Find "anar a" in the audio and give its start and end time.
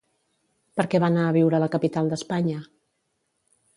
1.13-1.35